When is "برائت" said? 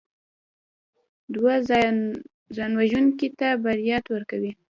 3.63-4.05